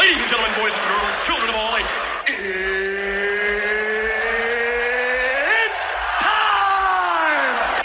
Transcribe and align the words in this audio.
Ladies 0.00 0.20
and 0.20 0.30
gentlemen, 0.30 0.52
boys 0.58 0.72
and 0.74 0.82
girls, 0.88 1.26
children 1.26 1.48
of 1.50 1.56
all 1.56 1.76
ages, 1.76 2.02
it's 5.56 5.80
time! 6.24 7.80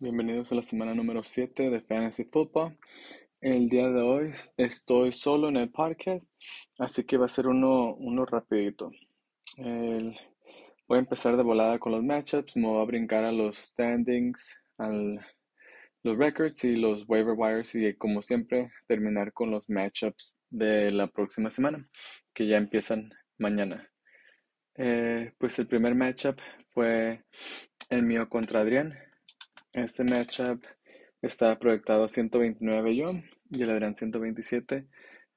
Bienvenidos 0.00 0.52
a 0.52 0.54
la 0.54 0.62
semana 0.62 0.94
número 0.94 1.22
7 1.22 1.70
de 1.70 1.80
Fantasy 1.80 2.24
Football. 2.24 2.76
El 3.40 3.68
día 3.68 3.88
de 3.90 4.00
hoy 4.02 4.32
estoy 4.56 5.12
solo 5.12 5.48
en 5.48 5.56
el 5.56 5.70
podcast, 5.70 6.32
así 6.78 7.04
que 7.04 7.16
va 7.16 7.26
a 7.26 7.28
ser 7.28 7.46
uno, 7.48 7.94
uno 7.94 8.24
rapidito. 8.24 8.90
El- 9.56 10.16
voy 10.86 10.96
a 10.96 11.00
empezar 11.00 11.36
de 11.36 11.42
volada 11.42 11.78
con 11.78 11.92
los 11.92 12.02
matchups, 12.02 12.56
me 12.56 12.66
voy 12.68 12.80
a 12.82 12.86
brincar 12.86 13.24
a 13.24 13.32
los 13.32 13.56
standings, 13.56 14.56
al, 14.78 15.20
los 16.02 16.16
records 16.16 16.64
y 16.64 16.76
los 16.76 17.04
waiver 17.08 17.34
wires 17.36 17.74
y 17.74 17.94
como 17.94 18.22
siempre 18.22 18.70
terminar 18.86 19.32
con 19.32 19.50
los 19.50 19.68
matchups 19.68 20.36
de 20.50 20.90
la 20.92 21.08
próxima 21.08 21.50
semana, 21.50 21.86
que 22.32 22.46
ya 22.46 22.56
empiezan 22.56 23.10
mañana. 23.38 23.90
Eh, 24.76 25.32
pues 25.38 25.58
el 25.58 25.66
primer 25.66 25.94
matchup 25.94 26.40
fue 26.70 27.24
el 27.90 28.02
mío 28.04 28.28
contra 28.28 28.60
Adrián. 28.60 28.94
Este 29.72 30.04
matchup 30.04 30.64
está 31.20 31.58
proyectado 31.58 32.04
a 32.04 32.08
129 32.08 32.96
yo 32.96 33.12
y 33.50 33.62
el 33.62 33.70
Adrián 33.70 33.96
127. 33.96 34.86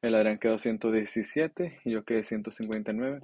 El 0.02 0.16
Adrián 0.16 0.38
quedó 0.38 0.58
117 0.58 1.80
y 1.86 1.92
yo 1.92 2.04
quedé 2.06 2.24
159. 2.24 3.22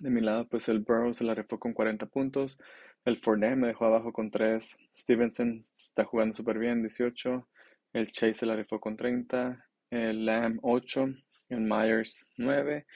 De 0.00 0.10
mi 0.10 0.20
lado, 0.20 0.48
pues 0.48 0.68
el 0.68 0.80
Burrow 0.80 1.12
se 1.12 1.24
la 1.24 1.34
rifó 1.34 1.58
con 1.58 1.72
40 1.72 2.06
puntos. 2.06 2.58
El 3.04 3.16
Fournette 3.16 3.56
me 3.56 3.68
dejó 3.68 3.86
abajo 3.86 4.12
con 4.12 4.30
3. 4.30 4.76
Stevenson 4.94 5.58
está 5.58 6.04
jugando 6.04 6.34
súper 6.34 6.58
bien, 6.58 6.82
18. 6.82 7.48
El 7.92 8.12
Chase 8.12 8.34
se 8.34 8.46
la 8.46 8.56
rifó 8.56 8.80
con 8.80 8.96
30. 8.96 9.64
El 9.90 10.26
Lamb 10.26 10.58
8. 10.62 11.08
El 11.48 11.60
Myers 11.60 12.30
9. 12.36 12.86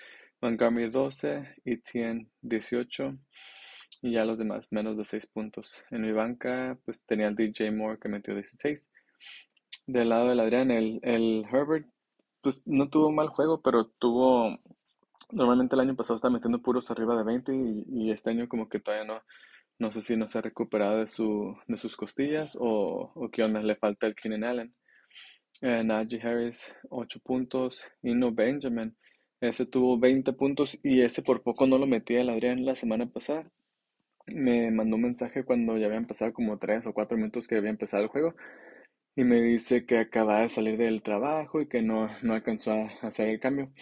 Montgomery 0.40 0.90
12. 0.90 1.54
Etienne 1.64 2.28
18. 2.42 3.16
Y 4.02 4.12
ya 4.12 4.24
los 4.24 4.38
demás, 4.38 4.66
menos 4.70 4.96
de 4.96 5.04
6 5.04 5.26
puntos. 5.26 5.82
En 5.90 6.02
mi 6.02 6.12
banca, 6.12 6.78
pues 6.84 7.02
tenía 7.06 7.28
el 7.28 7.36
DJ 7.36 7.70
Moore 7.70 7.98
que 7.98 8.08
metió 8.08 8.34
16. 8.34 8.90
Del 9.86 10.08
lado 10.08 10.28
del 10.28 10.40
Adrián, 10.40 10.70
el, 10.70 10.98
el 11.02 11.44
Herbert, 11.50 11.86
pues 12.40 12.62
no 12.66 12.88
tuvo 12.88 13.08
un 13.08 13.14
mal 13.14 13.28
juego, 13.28 13.62
pero 13.62 13.86
tuvo. 13.86 14.58
Normalmente 15.30 15.74
el 15.76 15.80
año 15.80 15.96
pasado 15.96 16.16
estaba 16.16 16.34
metiendo 16.34 16.60
puros 16.60 16.90
arriba 16.90 17.16
de 17.16 17.24
20 17.24 17.54
y, 17.54 17.84
y 17.88 18.10
este 18.10 18.30
año 18.30 18.48
como 18.48 18.68
que 18.68 18.80
todavía 18.80 19.06
no. 19.06 19.22
No 19.78 19.90
sé 19.92 20.02
si 20.02 20.16
no 20.16 20.26
se 20.26 20.38
ha 20.38 20.42
recuperado 20.42 20.98
de, 20.98 21.06
su, 21.06 21.56
de 21.66 21.76
sus 21.76 21.96
costillas 21.96 22.56
o, 22.58 23.12
o 23.14 23.30
qué 23.30 23.42
onda, 23.42 23.62
le 23.62 23.76
falta 23.76 24.06
el 24.06 24.14
Keenan 24.14 24.44
Allen. 24.44 24.74
Eh, 25.60 25.82
Najee 25.84 26.20
Harris, 26.22 26.74
8 26.90 27.20
puntos. 27.24 27.84
Ino 28.02 28.32
Benjamin, 28.32 28.96
ese 29.40 29.66
tuvo 29.66 29.98
20 29.98 30.32
puntos 30.34 30.78
y 30.82 31.02
ese 31.02 31.22
por 31.22 31.42
poco 31.42 31.66
no 31.66 31.78
lo 31.78 31.86
metía 31.86 32.20
el 32.20 32.30
Adrián 32.30 32.64
la 32.64 32.76
semana 32.76 33.06
pasada. 33.06 33.50
Me 34.26 34.70
mandó 34.70 34.96
un 34.96 35.02
mensaje 35.02 35.44
cuando 35.44 35.76
ya 35.78 35.86
habían 35.86 36.06
pasado 36.06 36.32
como 36.32 36.58
3 36.58 36.86
o 36.86 36.94
4 36.94 37.16
minutos 37.16 37.48
que 37.48 37.56
había 37.56 37.70
empezado 37.70 38.04
el 38.04 38.08
juego 38.08 38.34
y 39.16 39.24
me 39.24 39.40
dice 39.40 39.84
que 39.86 39.98
acababa 39.98 40.42
de 40.42 40.48
salir 40.48 40.78
del 40.78 41.02
trabajo 41.02 41.60
y 41.60 41.68
que 41.68 41.82
no, 41.82 42.08
no 42.22 42.34
alcanzó 42.34 42.72
a 42.72 42.86
hacer 43.02 43.28
el 43.28 43.40
cambio, 43.40 43.72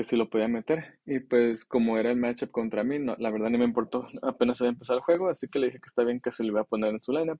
que 0.00 0.04
sí 0.04 0.16
lo 0.16 0.30
podía 0.30 0.48
meter. 0.48 0.98
Y 1.04 1.20
pues 1.20 1.66
como 1.66 1.98
era 1.98 2.10
el 2.10 2.16
matchup 2.16 2.50
contra 2.50 2.82
mí, 2.82 2.98
no, 2.98 3.16
la 3.18 3.30
verdad 3.30 3.50
no 3.50 3.58
me 3.58 3.66
importó, 3.66 4.08
apenas 4.22 4.58
había 4.62 4.70
empezado 4.70 4.98
el 4.98 5.04
juego, 5.04 5.28
así 5.28 5.46
que 5.46 5.58
le 5.58 5.66
dije 5.66 5.78
que 5.78 5.88
está 5.88 6.04
bien 6.04 6.20
que 6.20 6.30
se 6.30 6.42
lo 6.42 6.52
iba 6.52 6.62
a 6.62 6.64
poner 6.64 6.94
en 6.94 7.02
su 7.02 7.12
lineup. 7.12 7.38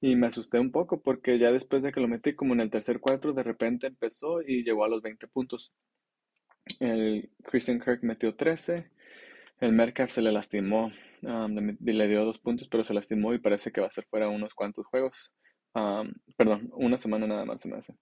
Y 0.00 0.14
me 0.14 0.28
asusté 0.28 0.60
un 0.60 0.70
poco 0.70 1.02
porque 1.02 1.40
ya 1.40 1.50
después 1.50 1.82
de 1.82 1.90
que 1.90 2.00
lo 2.00 2.06
metí 2.06 2.36
como 2.36 2.54
en 2.54 2.60
el 2.60 2.70
tercer 2.70 3.00
cuarto, 3.00 3.32
de 3.32 3.42
repente 3.42 3.88
empezó 3.88 4.42
y 4.42 4.62
llegó 4.62 4.84
a 4.84 4.88
los 4.88 5.02
20 5.02 5.26
puntos. 5.26 5.72
El 6.78 7.32
Christian 7.42 7.80
Kirk 7.80 8.04
metió 8.04 8.36
13. 8.36 8.88
El 9.60 9.72
Metcalf 9.72 10.12
se 10.12 10.22
le 10.22 10.30
lastimó. 10.30 10.92
um, 11.22 11.76
le 11.80 12.08
dio 12.08 12.24
dos 12.24 12.38
puntos, 12.38 12.68
pero 12.68 12.84
se 12.84 12.94
lastimó 12.94 13.34
y 13.34 13.40
parece 13.40 13.72
que 13.72 13.80
va 13.80 13.88
a 13.88 13.90
ser 13.90 14.06
fuera 14.08 14.28
unos 14.28 14.54
cuantos 14.54 14.86
juegos. 14.86 15.32
Um, 15.74 16.12
perdón, 16.36 16.70
una 16.74 16.96
semana 16.96 17.26
nada 17.26 17.44
más 17.44 17.60
se 17.60 17.68
me 17.68 17.78
hace. 17.78 17.96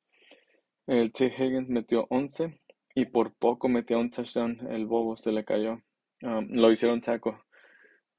El 0.87 1.13
T. 1.13 1.27
Higgins 1.27 1.71
metió 1.71 2.07
11 2.11 2.60
y 2.95 3.07
por 3.07 3.35
poco 3.35 3.69
metió 3.69 3.99
un 3.99 4.11
touchdown. 4.11 4.59
El 4.71 4.87
bobo 4.87 5.17
se 5.17 5.33
le 5.33 5.45
cayó. 5.45 5.83
Um, 6.23 6.49
lo 6.51 6.71
hicieron 6.71 7.01
taco. 7.01 7.43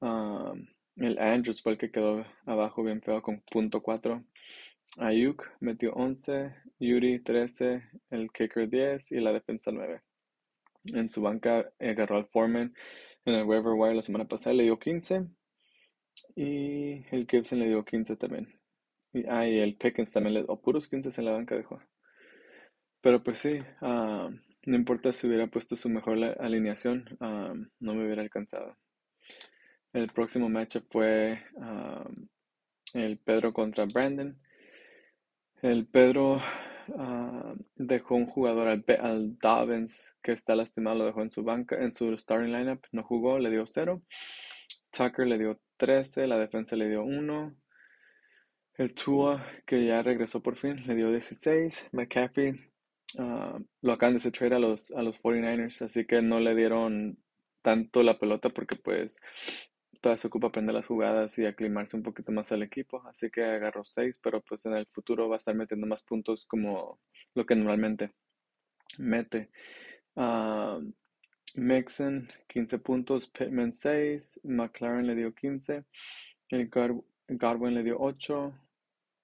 Um, 0.00 0.66
el 0.96 1.18
Andrews 1.18 1.62
fue 1.62 1.72
el 1.72 1.78
que 1.78 1.90
quedó 1.90 2.24
abajo 2.46 2.82
bien 2.82 3.02
feo 3.02 3.22
con 3.22 3.40
punto 3.50 3.82
4. 3.82 4.24
Ayuk 4.98 5.48
metió 5.60 5.92
11, 5.94 6.54
Yuri 6.80 7.20
13, 7.22 7.82
el 8.10 8.30
kicker 8.32 8.68
10 8.68 9.12
y 9.12 9.20
la 9.20 9.32
defensa 9.32 9.70
9. 9.72 10.02
En 10.94 11.08
su 11.08 11.22
banca 11.22 11.72
agarró 11.78 12.16
al 12.16 12.26
Foreman 12.26 12.74
en 13.24 13.34
el 13.34 13.44
waiver 13.44 13.74
wire 13.74 13.94
la 13.94 14.02
semana 14.02 14.26
pasada, 14.26 14.54
le 14.54 14.64
dio 14.64 14.78
15 14.78 15.28
y 16.34 17.04
el 17.14 17.26
Gibson 17.28 17.60
le 17.60 17.68
dio 17.68 17.84
15 17.84 18.16
también. 18.16 18.60
Y, 19.12 19.24
ah, 19.28 19.46
y 19.46 19.58
el 19.60 19.76
Pickens 19.76 20.12
también 20.12 20.34
le 20.34 20.42
dio 20.44 20.60
puros 20.60 20.88
15 20.88 21.10
en 21.20 21.24
la 21.24 21.32
banca 21.32 21.54
dejó. 21.54 21.80
Pero 23.00 23.22
pues 23.22 23.38
sí, 23.38 23.58
ah, 23.80 24.30
no 24.64 24.76
importa 24.76 25.12
si 25.12 25.26
hubiera 25.26 25.46
puesto 25.48 25.76
su 25.76 25.88
mejor 25.88 26.22
alineación, 26.40 27.04
no 27.20 27.94
me 27.94 28.04
hubiera 28.04 28.22
alcanzado. 28.22 28.76
El 29.92 30.08
próximo 30.08 30.48
matchup 30.48 30.84
fue 30.90 31.42
el 32.94 33.18
Pedro 33.18 33.52
contra 33.52 33.86
Brandon. 33.86 34.38
El 35.62 35.86
Pedro 35.86 36.40
dejó 37.76 38.14
un 38.14 38.26
jugador 38.26 38.68
al, 38.68 38.84
al 39.00 39.38
Dobbins 39.38 40.16
que 40.22 40.32
está 40.32 40.54
lastimado, 40.56 40.98
lo 40.98 41.06
dejó 41.06 41.22
en 41.22 41.30
su 41.30 41.42
banca, 41.42 41.76
en 41.76 41.92
su 41.92 42.16
starting 42.16 42.52
lineup, 42.52 42.84
no 42.92 43.02
jugó, 43.02 43.38
le 43.38 43.50
dio 43.50 43.66
0. 43.66 44.02
Tucker 44.90 45.26
le 45.26 45.38
dio 45.38 45.60
13, 45.76 46.26
la 46.26 46.38
defensa 46.38 46.76
le 46.76 46.88
dio 46.88 47.02
1. 47.04 47.56
El 48.74 48.94
Tua, 48.94 49.44
que 49.66 49.84
ya 49.84 50.02
regresó 50.02 50.42
por 50.42 50.56
fin, 50.56 50.82
le 50.86 50.94
dio 50.94 51.10
16. 51.10 51.88
McCaffrey 51.92 52.71
ah, 53.18 53.58
lo 53.82 53.92
acaban 53.92 54.14
de 54.14 54.18
hacer 54.18 54.32
trade 54.32 54.56
a 54.56 54.58
los, 54.58 54.90
a 54.92 55.02
los 55.02 55.18
49ers, 55.18 55.82
así 55.82 56.04
que 56.06 56.22
no 56.22 56.40
le 56.40 56.54
dieron 56.54 57.18
tanto 57.62 58.02
la 58.02 58.18
pelota 58.18 58.50
porque 58.50 58.76
pues 58.76 59.18
todavía 60.00 60.18
se 60.18 60.26
ocupa 60.28 60.48
aprender 60.48 60.74
las 60.74 60.86
jugadas 60.86 61.38
y 61.38 61.46
aclimarse 61.46 61.96
un 61.96 62.02
poquito 62.02 62.32
más 62.32 62.52
al 62.52 62.62
equipo, 62.62 63.02
así 63.06 63.30
que 63.30 63.44
agarró 63.44 63.84
6, 63.84 64.18
pero 64.22 64.42
pues 64.42 64.66
en 64.66 64.74
el 64.74 64.86
futuro 64.86 65.28
va 65.28 65.36
a 65.36 65.38
estar 65.38 65.54
metiendo 65.54 65.86
más 65.86 66.02
puntos 66.02 66.46
como 66.46 67.00
lo 67.34 67.46
que 67.46 67.54
normalmente 67.56 68.12
mete. 68.98 69.50
Ah, 70.16 70.80
Mixon, 71.56 72.28
15 72.48 72.78
puntos, 72.78 73.28
Pittman 73.28 73.72
6, 73.72 74.40
McLaren 74.44 75.06
le 75.06 75.14
dio 75.14 75.34
15, 75.34 75.84
el 76.50 76.70
Gar- 76.70 77.02
Godwin 77.28 77.74
le 77.74 77.82
dio 77.84 77.98
8, 78.00 78.54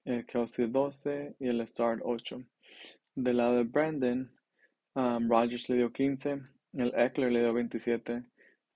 el 0.04 0.26
Kelsey 0.26 0.66
12 0.70 1.36
y 1.40 1.48
el 1.48 1.66
Start 1.66 2.00
8. 2.04 2.42
Del 3.20 3.38
lado 3.38 3.56
de 3.56 3.64
Brandon, 3.64 4.30
um, 4.94 5.28
Rogers 5.28 5.68
le 5.68 5.78
dio 5.78 5.92
15, 5.92 6.40
el 6.74 6.92
Eckler 6.94 7.32
le 7.32 7.40
dio 7.40 7.52
27, 7.52 8.22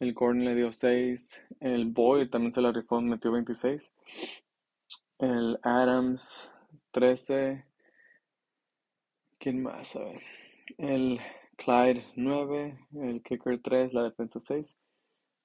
el 0.01 0.15
Gordon 0.15 0.45
le 0.45 0.57
dio 0.57 0.73
6, 0.73 1.45
el 1.61 1.85
Boyd 1.87 2.29
también 2.29 2.53
se 2.53 2.61
la 2.61 2.73
rifó, 2.73 3.01
metió 3.01 3.31
26, 3.31 3.93
el 5.21 5.61
Adams 5.63 6.51
13, 6.91 7.65
¿quién 9.39 9.63
más? 9.63 9.95
A 9.95 10.01
ver, 10.01 10.23
el 10.77 11.21
Clyde 11.57 12.05
9, 12.17 12.79
el 12.95 13.23
Kicker 13.23 13.63
3, 13.63 13.93
la 13.93 14.03
defensa 14.03 14.41
6. 14.41 14.77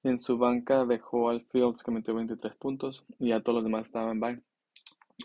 En 0.01 0.17
su 0.19 0.39
banca 0.39 0.87
dejó 0.87 1.29
al 1.29 1.45
Fields 1.45 1.83
que 1.83 1.91
metió 1.91 2.15
23 2.15 2.55
puntos 2.55 3.05
y 3.19 3.29
ya 3.29 3.41
todos 3.41 3.57
los 3.57 3.63
demás 3.63 3.85
estaban 3.85 4.19
bye. 4.19 4.41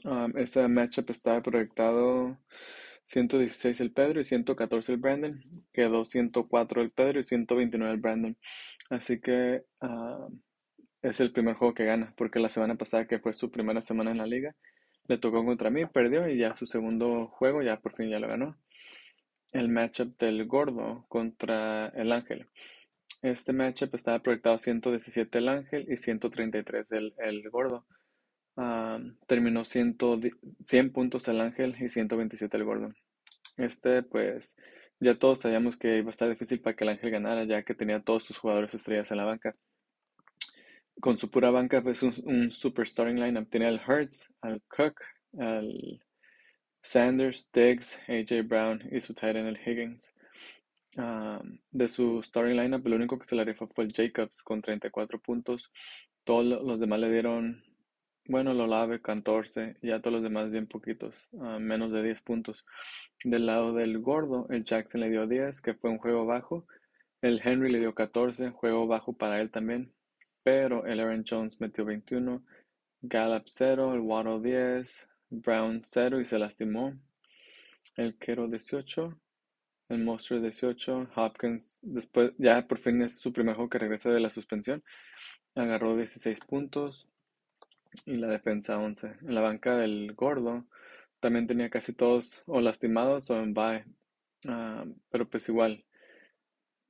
Um, 0.04 0.36
ese 0.36 0.68
matchup 0.68 1.08
estaba 1.08 1.40
proyectado 1.40 2.36
116 3.12 3.81
el 3.82 3.93
Pedro 3.93 4.20
y 4.20 4.25
114 4.25 4.93
el 4.93 4.99
Brandon. 4.99 5.41
Quedó 5.73 6.05
104 6.05 6.82
el 6.82 6.91
Pedro 6.91 7.20
y 7.20 7.25
129 7.25 7.94
el 7.94 8.00
Brandon. 8.00 8.37
Así 8.91 9.20
que 9.20 9.64
ah, 9.82 10.29
es 11.03 11.20
el 11.20 11.32
primer 11.32 11.56
juego 11.56 11.75
que 11.75 11.85
gana, 11.85 12.14
porque 12.17 12.41
la 12.41 12.49
semana 12.49 12.76
pasada, 12.76 13.06
que 13.06 13.19
fue 13.19 13.35
su 13.35 13.50
primera 13.50 13.82
semana 13.82 14.12
en 14.12 14.19
la 14.19 14.26
liga, 14.26 14.55
le 15.09 15.19
tocó 15.19 15.44
contra 15.44 15.70
mí, 15.70 15.85
perdió 15.87 16.29
y 16.29 16.38
ya 16.38 16.55
su 16.55 16.67
segundo 16.67 17.29
juego 17.29 17.62
ya 17.62 17.81
por 17.81 17.94
fin 17.94 18.09
ya 18.09 18.19
lo 18.20 18.29
ganó. 18.29 18.56
El 19.53 19.69
matchup 19.69 20.17
del 20.19 20.47
Gordo 20.47 21.05
contra 21.09 21.88
el 21.88 22.12
Ángel. 22.12 22.49
Este 23.20 23.53
matchup 23.53 23.94
estaba 23.94 24.23
proyectado 24.23 24.59
117 24.59 25.38
el 25.38 25.49
Ángel 25.49 25.87
y 25.91 25.97
133 25.99 26.93
el, 26.93 27.14
el 27.19 27.50
Gordo. 27.50 27.85
Ah, 28.56 28.99
terminó 29.26 29.64
100, 29.64 29.97
100 30.64 30.93
puntos 30.93 31.29
el 31.29 31.41
Ángel 31.41 31.76
y 31.81 31.88
127 31.88 32.56
el 32.56 32.64
Gordo. 32.64 32.93
Este, 33.56 34.02
pues, 34.02 34.56
ya 35.00 35.19
todos 35.19 35.40
sabíamos 35.40 35.76
que 35.76 35.99
iba 35.99 36.08
a 36.08 36.10
estar 36.10 36.28
difícil 36.28 36.60
para 36.60 36.76
que 36.76 36.84
el 36.84 36.90
Ángel 36.90 37.10
ganara, 37.10 37.44
ya 37.44 37.62
que 37.62 37.75
tenía 37.75 38.00
todos 38.02 38.25
sus 38.25 38.38
jugadores 38.38 38.75
estrellas 38.75 39.10
en 39.10 39.19
la 39.19 39.25
banca. 39.25 39.54
con 41.00 41.19
su 41.19 41.31
pura 41.31 41.50
banca, 41.50 41.82
pues 41.82 42.02
un, 42.02 42.50
super 42.50 42.87
starting 42.87 43.19
lineup. 43.20 43.49
Tenía 43.50 43.69
al 43.69 43.81
Hertz, 43.81 44.32
al 44.40 44.62
Cook, 44.69 45.00
al 45.38 46.00
Sanders, 46.82 47.49
Diggs, 47.52 47.99
AJ 48.08 48.43
Brown 48.46 48.82
y 48.93 49.00
su 49.00 49.14
tight 49.14 49.37
end, 49.37 49.49
el 49.49 49.58
Higgins. 49.58 50.14
Um, 50.96 51.58
de 51.70 51.88
su 51.88 52.22
starting 52.22 52.56
lineup, 52.56 52.87
lo 52.87 52.96
único 52.96 53.19
que 53.19 53.26
se 53.26 53.34
le 53.34 53.44
rifó 53.44 53.66
fue 53.69 53.84
el 53.84 53.93
Jacobs 53.93 54.43
con 54.43 54.60
34 54.62 55.19
puntos. 55.20 55.70
Todos 56.25 56.44
los 56.44 56.78
demás 56.78 57.00
le 57.00 57.10
dieron, 57.10 57.64
bueno, 58.26 58.54
lo 58.54 58.66
lave 58.66 59.00
14, 59.02 59.76
ya 59.82 60.00
todos 60.00 60.14
los 60.14 60.22
demás 60.22 60.50
bien 60.50 60.66
poquitos, 60.66 61.28
uh, 61.32 61.58
menos 61.58 61.90
de 61.90 62.02
10 62.02 62.22
puntos. 62.22 62.64
Del 63.24 63.46
lado 63.46 63.74
del 63.74 63.98
gordo, 63.98 64.46
el 64.50 64.64
Jackson 64.64 65.00
le 65.00 65.10
dio 65.10 65.26
10, 65.26 65.60
que 65.60 65.74
fue 65.74 65.90
un 65.90 65.98
juego 65.98 66.24
bajo. 66.24 66.66
El 67.20 67.40
Henry 67.44 67.70
le 67.70 67.80
dio 67.80 67.94
14, 67.94 68.50
juego 68.50 68.86
bajo 68.86 69.12
para 69.12 69.40
él 69.40 69.50
también. 69.50 69.92
Pero 70.44 70.86
el 70.86 71.00
Aaron 71.00 71.24
Jones 71.28 71.60
metió 71.60 71.84
21, 71.84 72.42
Gallup 73.02 73.44
0, 73.46 73.94
el 73.94 74.00
Waddle 74.00 74.40
10, 74.40 75.08
Brown 75.30 75.82
0 75.84 76.20
y 76.20 76.25
se 76.25 76.38
lastimó. 76.38 76.94
El 77.96 78.16
Kero 78.18 78.48
18, 78.48 79.18
el 79.88 80.04
Monster 80.04 80.40
18, 80.40 81.10
Hopkins 81.16 81.80
después, 81.82 82.32
ya 82.38 82.66
por 82.66 82.78
fin 82.78 83.02
es 83.02 83.18
su 83.18 83.32
primer 83.32 83.56
juego 83.56 83.68
que 83.68 83.78
regresa 83.78 84.10
de 84.10 84.20
la 84.20 84.30
suspensión, 84.30 84.82
agarró 85.54 85.96
16 85.96 86.40
puntos 86.40 87.08
y 88.04 88.16
la 88.16 88.28
defensa 88.28 88.78
11. 88.78 89.06
En 89.22 89.34
la 89.34 89.40
banca 89.40 89.76
del 89.76 90.14
gordo 90.14 90.66
también 91.20 91.46
tenía 91.46 91.70
casi 91.70 91.92
todos 91.92 92.42
o 92.46 92.60
lastimados 92.60 93.30
o 93.30 93.40
en 93.40 93.54
bye, 93.54 93.84
ah, 94.46 94.84
pero 95.10 95.28
pues 95.28 95.48
igual 95.48 95.84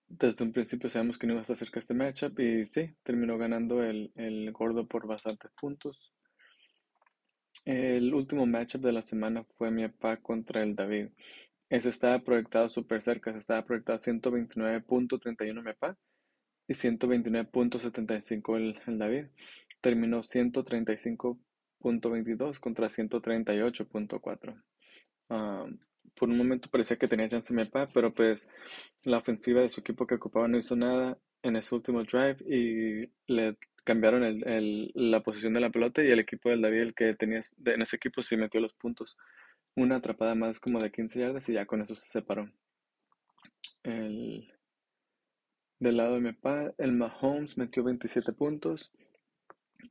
desde 0.09 0.45
un 0.45 0.53
principio 0.53 0.91
sabemos 0.91 1.19
que 1.19 1.27
no 1.27 1.35
iba 1.35 1.41
a 1.41 1.43
estar 1.43 1.57
cerca 1.57 1.81
este 1.81 1.95
matchup 1.95 2.39
y 2.41 2.67
sí, 2.67 2.95
terminó 3.03 3.39
ganando 3.39 3.83
el, 3.83 4.13
el 4.15 4.53
gordo 4.53 4.87
por 4.87 5.07
bastantes 5.07 5.51
puntos. 5.53 6.13
El 7.65 8.13
último 8.15 8.47
matchup 8.47 8.83
de 8.83 8.93
la 8.93 9.03
semana 9.03 9.45
fue 9.45 9.71
mi 9.71 9.87
papá 9.89 10.17
contra 10.19 10.63
el 10.63 10.75
David. 10.75 11.09
Ese 11.69 11.89
estaba 11.89 12.19
proyectado 12.19 12.69
súper 12.69 13.03
cerca, 13.03 13.33
se 13.33 13.39
estaba 13.39 13.65
proyectado 13.65 13.99
129.31 13.99 15.55
mi 15.55 15.73
papá 15.73 15.97
y 16.73 16.75
129.75 16.75 18.57
el, 18.57 18.81
el 18.87 18.99
David. 18.99 19.27
Terminó 19.81 20.23
135.22 20.23 22.59
contra 22.59 22.89
138.4 22.89 24.63
por 26.17 26.29
un 26.29 26.37
momento 26.37 26.69
parecía 26.71 26.97
que 26.97 27.09
tenía 27.09 27.29
chance 27.29 27.55
mi 27.55 27.65
papá, 27.65 27.91
pero 27.93 28.13
pues 28.13 28.49
la 29.03 29.19
ofensiva 29.19 29.61
de 29.61 29.69
su 29.69 29.81
equipo 29.81 30.07
que 30.07 30.17
ocupaba 30.17 30.49
no 30.49 30.59
hizo 30.59 30.77
nada 30.77 31.19
en 31.43 31.57
ese 31.57 31.75
último 31.75 32.05
drive 32.05 32.37
y 32.47 33.11
le 33.27 33.57
cambiaron 33.85 34.23
el, 34.23 34.93
la 34.95 35.23
posición 35.23 35.55
de 35.55 35.61
la 35.61 35.71
pelota 35.71 36.03
y 36.03 36.11
el 36.11 36.21
equipo 36.21 36.51
del 36.51 36.63
David, 36.63 36.81
el 36.81 36.95
que 36.95 37.15
tenía 37.15 37.41
en 37.65 37.83
ese 37.83 37.97
equipo, 37.97 38.23
sí 38.23 38.37
metió 38.37 38.61
los 38.61 38.75
puntos. 38.75 39.17
Una 39.75 39.97
atrapada 39.97 40.35
más 40.35 40.61
como 40.61 40.79
de 40.79 40.93
15 40.93 41.19
yardas 41.19 41.49
y 41.49 41.55
ya 41.55 41.67
con 41.67 41.83
eso 41.83 41.95
se 41.95 42.09
separó. 42.09 42.51
El, 43.83 44.53
del 45.83 45.97
lado 45.97 46.15
de 46.15 46.21
mi 46.21 46.33
papá, 46.33 46.73
el 46.79 46.93
Mahomes 46.93 47.59
metió 47.59 47.83
27 47.83 48.33
puntos, 48.33 48.93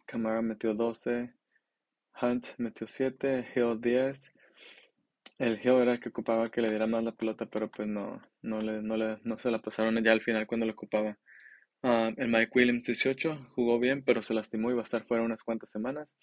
Camara 0.05 0.41
metió 0.41 0.73
12, 0.73 1.33
Hunt 2.21 2.47
metió 2.57 2.87
7, 2.87 3.45
Hill 3.53 3.81
10, 3.81 4.31
el 5.39 5.59
Hill 5.61 5.81
era 5.81 5.91
el 5.91 5.99
que 5.99 6.07
ocupaba 6.07 6.49
que 6.49 6.61
le 6.61 6.69
diera 6.69 6.87
más 6.87 7.03
la 7.03 7.11
pelota, 7.11 7.45
pero 7.45 7.69
pues 7.69 7.89
no, 7.89 8.21
no, 8.41 8.61
le, 8.61 8.81
no, 8.81 8.95
le, 8.95 9.17
no 9.23 9.37
se 9.37 9.51
la 9.51 9.61
pasaron 9.61 10.01
ya 10.01 10.13
al 10.13 10.21
final 10.21 10.47
cuando 10.47 10.65
lo 10.65 10.71
ocupaba. 10.71 11.17
Ah, 11.83 12.11
el 12.15 12.29
Mike 12.29 12.51
Williams 12.55 12.85
18 12.85 13.49
jugó 13.53 13.77
bien, 13.77 14.01
pero 14.01 14.21
se 14.21 14.33
lastimó 14.33 14.71
y 14.71 14.75
va 14.75 14.81
a 14.81 14.83
estar 14.83 15.05
fuera 15.05 15.23
unas 15.23 15.43
cuantas 15.43 15.71
semanas. 15.71 16.15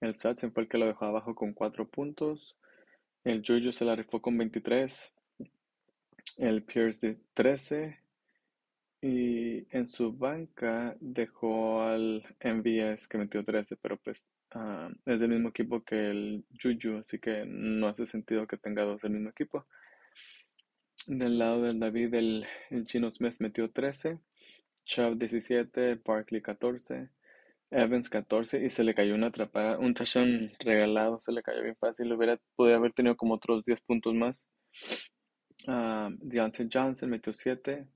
El 0.00 0.16
Satsen 0.16 0.54
fue 0.54 0.62
el 0.62 0.68
que 0.70 0.78
lo 0.78 0.86
dejó 0.86 1.04
abajo 1.04 1.34
con 1.34 1.52
4 1.52 1.86
puntos. 1.86 2.56
El 3.24 3.42
Juju 3.46 3.72
se 3.72 3.84
la 3.84 3.94
rifó 3.94 4.22
con 4.22 4.38
23. 4.38 5.12
El 6.38 6.62
Pierce 6.62 7.06
de 7.06 7.20
13. 7.34 8.01
Y 9.02 9.66
en 9.76 9.88
su 9.88 10.12
banca 10.12 10.96
dejó 11.00 11.82
al 11.82 12.24
MVS 12.40 13.08
que 13.08 13.18
metió 13.18 13.44
13, 13.44 13.76
pero 13.76 13.96
pues 13.98 14.26
Ah, 14.54 14.90
es 15.06 15.18
del 15.20 15.30
mismo 15.30 15.48
equipo 15.48 15.82
que 15.82 16.10
el 16.10 16.44
Juju, 16.60 16.98
así 16.98 17.18
que 17.18 17.44
no 17.46 17.88
hace 17.88 18.06
sentido 18.06 18.46
que 18.46 18.58
tenga 18.58 18.84
dos 18.84 19.00
del 19.00 19.12
mismo 19.12 19.30
equipo. 19.30 19.66
Del 21.06 21.38
lado 21.38 21.62
del 21.62 21.80
David, 21.80 22.14
el, 22.14 22.46
el 22.70 22.86
Gino 22.86 23.10
Smith 23.10 23.36
metió 23.38 23.70
13, 23.70 24.18
Chubb 24.84 25.16
17, 25.16 25.96
Barkley 26.04 26.42
14, 26.42 27.08
Evans 27.70 28.10
14 28.10 28.64
y 28.64 28.70
se 28.70 28.84
le 28.84 28.94
cayó 28.94 29.14
una 29.14 29.28
atrapada, 29.28 29.78
un 29.78 29.94
touchdown 29.94 30.50
regalado, 30.60 31.18
se 31.20 31.32
le 31.32 31.42
cayó 31.42 31.62
bien 31.62 31.76
fácil, 31.76 32.12
hubiera, 32.12 32.38
podría 32.54 32.76
haber 32.76 32.92
tenido 32.92 33.16
como 33.16 33.34
otros 33.34 33.64
10 33.64 33.80
puntos 33.80 34.14
más. 34.14 34.46
Uh, 35.66 36.10
Deontay 36.18 36.68
Johnson 36.70 37.08
metió 37.10 37.32
7, 37.32 37.86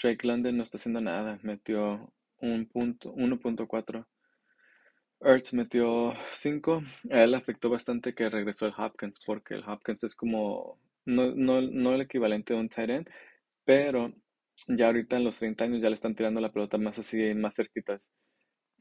Drake 0.00 0.26
London 0.26 0.56
no 0.56 0.62
está 0.62 0.76
haciendo 0.78 1.00
nada, 1.00 1.38
metió 1.42 2.12
un 2.40 2.66
punto, 2.66 3.12
1.4. 3.14 4.06
Ertz 5.20 5.52
metió 5.52 6.12
5. 6.32 6.82
A 7.10 7.22
él 7.24 7.34
afectó 7.34 7.70
bastante 7.70 8.14
que 8.14 8.30
regresó 8.30 8.66
el 8.66 8.74
Hopkins, 8.76 9.18
porque 9.24 9.54
el 9.54 9.64
Hopkins 9.64 10.04
es 10.04 10.14
como, 10.14 10.80
no, 11.04 11.34
no, 11.34 11.60
no 11.60 11.94
el 11.94 12.02
equivalente 12.02 12.54
de 12.54 12.60
un 12.60 12.68
tight 12.68 12.90
end, 12.90 13.10
pero 13.64 14.12
ya 14.68 14.86
ahorita 14.86 15.16
en 15.16 15.24
los 15.24 15.36
30 15.38 15.64
años 15.64 15.82
ya 15.82 15.88
le 15.88 15.94
están 15.96 16.14
tirando 16.14 16.40
la 16.40 16.52
pelota 16.52 16.78
más 16.78 16.98
así, 16.98 17.34
más 17.34 17.54
cerquitas. 17.56 18.12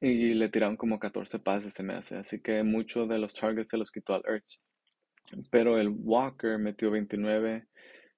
Y 0.01 0.35
le 0.35 0.49
tiraron 0.49 0.77
como 0.77 0.99
14 0.99 1.39
pases, 1.39 1.73
se 1.73 1.83
me 1.83 1.93
hace. 1.93 2.17
Así 2.17 2.39
que 2.41 2.63
muchos 2.63 3.09
de 3.09 3.17
los 3.19 3.33
targets 3.33 3.69
se 3.69 3.77
los 3.77 3.91
quitó 3.91 4.13
al 4.13 4.23
Ertz. 4.27 4.61
Pero 5.51 5.79
el 5.79 5.89
Walker 5.89 6.57
metió 6.59 6.91
29, 6.91 7.67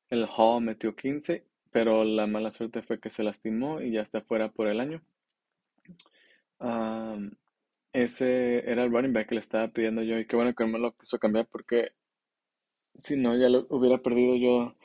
el 0.09 0.27
Hall 0.37 0.63
metió 0.63 0.95
15, 0.95 1.45
pero 1.71 2.03
la 2.03 2.27
mala 2.27 2.51
suerte 2.51 2.81
fue 2.81 2.99
que 2.99 3.09
se 3.09 3.23
lastimó 3.23 3.81
y 3.81 3.91
ya 3.91 4.01
está 4.01 4.21
fuera 4.21 4.49
por 4.51 4.67
el 4.67 4.79
año. 4.79 5.01
Ese 7.93 8.69
era 8.69 8.83
el 8.83 8.91
running 8.91 9.13
back 9.13 9.29
que 9.29 9.35
le 9.35 9.41
estaba 9.41 9.67
pidiendo 9.69 10.03
yo 10.03 10.19
y 10.19 10.25
qué 10.25 10.35
bueno 10.35 10.53
que 10.53 10.63
no 10.63 10.71
me 10.71 10.79
lo 10.79 10.95
quiso 10.95 11.17
cambiar 11.19 11.47
porque 11.47 11.89
si 12.95 13.17
no 13.17 13.35
ya 13.37 13.49
lo 13.49 13.65
hubiera 13.69 13.97
perdido 13.99 14.35
yo 14.35 14.75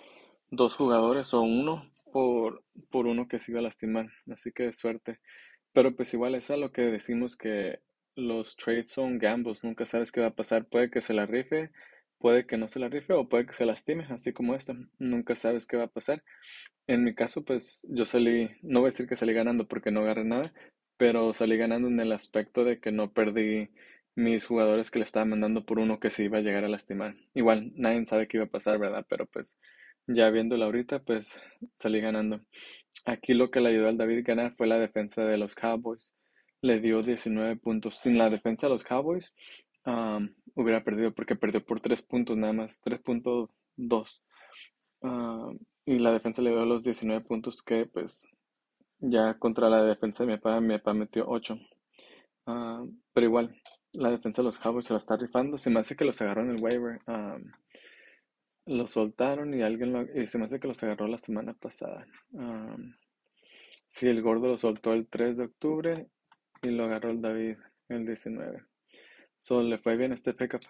dos 0.50 0.74
jugadores 0.74 1.34
o 1.34 1.42
uno 1.42 1.90
por, 2.12 2.62
por 2.90 3.06
uno 3.06 3.28
que 3.28 3.38
se 3.38 3.52
iba 3.52 3.60
a 3.60 3.64
lastimar. 3.64 4.08
Así 4.30 4.52
que 4.52 4.72
suerte. 4.72 5.20
Pero 5.72 5.94
pues 5.96 6.14
igual 6.14 6.34
es 6.34 6.50
a 6.50 6.56
lo 6.56 6.72
que 6.72 6.82
decimos 6.82 7.36
que 7.36 7.80
los 8.14 8.56
trades 8.56 8.88
son 8.88 9.18
gambles. 9.18 9.64
Nunca 9.64 9.86
sabes 9.86 10.12
qué 10.12 10.20
va 10.20 10.28
a 10.28 10.34
pasar. 10.34 10.66
Puede 10.66 10.90
que 10.90 11.00
se 11.00 11.14
la 11.14 11.26
rife, 11.26 11.70
puede 12.18 12.46
que 12.46 12.56
no 12.56 12.68
se 12.68 12.78
la 12.78 12.88
rife 12.88 13.12
o 13.12 13.28
puede 13.28 13.46
que 13.46 13.52
se 13.52 13.66
lastime, 13.66 14.06
así 14.10 14.32
como 14.32 14.54
esta. 14.54 14.74
Nunca 14.98 15.36
sabes 15.36 15.66
qué 15.66 15.76
va 15.76 15.84
a 15.84 15.88
pasar. 15.88 16.22
En 16.86 17.04
mi 17.04 17.14
caso, 17.14 17.44
pues 17.44 17.86
yo 17.88 18.06
salí, 18.06 18.50
no 18.62 18.80
voy 18.80 18.88
a 18.88 18.90
decir 18.90 19.06
que 19.08 19.16
salí 19.16 19.32
ganando 19.32 19.66
porque 19.68 19.90
no 19.90 20.00
agarré 20.00 20.24
nada, 20.24 20.52
pero 20.96 21.34
salí 21.34 21.56
ganando 21.56 21.88
en 21.88 22.00
el 22.00 22.12
aspecto 22.12 22.64
de 22.64 22.80
que 22.80 22.92
no 22.92 23.12
perdí 23.12 23.70
mis 24.16 24.46
jugadores 24.46 24.90
que 24.90 24.98
le 24.98 25.04
estaba 25.04 25.24
mandando 25.24 25.64
por 25.64 25.78
uno 25.78 25.98
que 25.98 26.10
se 26.10 26.24
iba 26.24 26.38
a 26.38 26.42
llegar 26.42 26.64
a 26.64 26.68
lastimar. 26.68 27.16
Igual, 27.34 27.72
nadie 27.74 28.04
sabe 28.06 28.28
qué 28.28 28.36
iba 28.38 28.46
a 28.46 28.50
pasar, 28.50 28.78
¿verdad? 28.78 29.04
Pero 29.08 29.26
pues 29.26 29.58
ya 30.06 30.30
viéndolo 30.30 30.64
ahorita, 30.64 31.02
pues 31.02 31.40
salí 31.74 32.00
ganando. 32.00 32.40
Aquí 33.06 33.34
lo 33.34 33.50
que 33.50 33.60
le 33.60 33.70
ayudó 33.70 33.88
al 33.88 33.98
David 33.98 34.18
a 34.18 34.22
ganar 34.22 34.54
fue 34.56 34.66
la 34.66 34.78
defensa 34.78 35.24
de 35.24 35.38
los 35.38 35.54
Cowboys. 35.54 36.12
Le 36.60 36.80
dio 36.80 37.02
19 37.02 37.56
puntos. 37.56 37.98
Sin 37.98 38.18
la 38.18 38.30
defensa 38.30 38.66
de 38.66 38.72
los 38.72 38.84
Cowboys, 38.84 39.34
hubiera 40.54 40.84
perdido 40.84 41.12
porque 41.12 41.36
perdió 41.36 41.64
por 41.64 41.80
3 41.80 42.02
puntos 42.02 42.36
nada 42.36 42.52
más, 42.52 42.80
3.2. 42.82 44.20
y 45.86 45.98
la 45.98 46.12
defensa 46.12 46.42
le 46.42 46.50
dio 46.50 46.64
los 46.64 46.82
19 46.82 47.24
puntos 47.24 47.62
que 47.62 47.86
pues 47.86 48.26
ya 48.98 49.38
contra 49.38 49.68
la 49.68 49.84
defensa 49.84 50.24
de 50.24 50.32
mi 50.32 50.38
papá, 50.38 50.60
mi 50.60 50.78
papá 50.78 50.94
metió 50.94 51.24
8. 51.26 51.58
Ah, 52.46 52.84
pero 53.12 53.26
igual, 53.26 53.60
la 53.92 54.10
defensa 54.10 54.42
de 54.42 54.46
los 54.46 54.58
Cowboys 54.58 54.86
se 54.86 54.92
la 54.92 54.98
está 54.98 55.16
rifando. 55.16 55.58
Se 55.58 55.70
me 55.70 55.80
hace 55.80 55.96
que 55.96 56.04
los 56.04 56.20
agarró 56.22 56.42
en 56.42 56.50
el 56.50 56.62
waiver. 56.62 57.00
Ah, 57.06 57.38
los 58.66 58.90
soltaron 58.90 59.52
y 59.54 59.62
alguien 59.62 59.92
lo, 59.92 60.02
y 60.02 60.26
se 60.26 60.38
me 60.38 60.46
hace 60.46 60.58
que 60.58 60.68
los 60.68 60.82
agarró 60.82 61.06
la 61.06 61.18
semana 61.18 61.54
pasada. 61.54 62.06
Ah, 62.38 62.76
sí, 63.88 64.08
el 64.08 64.22
gordo 64.22 64.48
lo 64.48 64.58
soltó 64.58 64.92
el 64.92 65.06
3 65.08 65.36
de 65.36 65.44
octubre 65.44 66.08
y 66.62 66.70
lo 66.70 66.84
agarró 66.84 67.10
el 67.10 67.20
David 67.20 67.56
el 67.88 68.06
19. 68.06 68.64
Solo 69.44 69.68
le 69.68 69.76
fue 69.76 69.98
bien 69.98 70.10
este 70.10 70.32
pickup. 70.32 70.62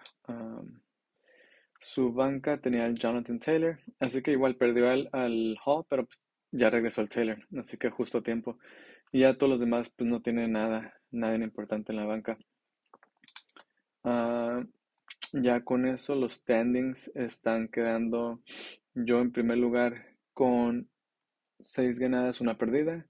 su 1.79 2.11
banca 2.11 2.59
tenía 2.59 2.85
el 2.85 2.95
Jonathan 2.99 3.39
Taylor, 3.39 3.79
así 4.01 4.21
que 4.21 4.31
igual 4.31 4.57
perdió 4.57 4.89
al, 4.89 5.09
al 5.13 5.57
Hall, 5.63 5.85
pero 5.87 6.05
pues 6.05 6.25
ya 6.51 6.69
regresó 6.69 6.99
el 6.99 7.07
Taylor, 7.07 7.39
así 7.57 7.77
que 7.77 7.89
justo 7.89 8.17
a 8.17 8.21
tiempo. 8.21 8.59
Y 9.13 9.21
ya 9.21 9.37
todos 9.37 9.51
los 9.51 9.61
demás 9.61 9.93
pues 9.95 10.09
no 10.09 10.21
tienen 10.21 10.51
nada, 10.51 10.93
nada 11.09 11.35
importante 11.37 11.93
en 11.93 11.95
la 11.99 12.05
banca. 12.05 12.37
Ah, 14.03 14.61
ya 15.31 15.63
con 15.63 15.85
eso 15.87 16.13
los 16.15 16.33
standings 16.33 17.13
están 17.15 17.69
quedando 17.69 18.41
yo 18.93 19.21
en 19.21 19.31
primer 19.31 19.57
lugar 19.57 20.17
con 20.33 20.89
seis 21.61 21.97
ganadas, 21.97 22.41
una 22.41 22.57
perdida. 22.57 23.07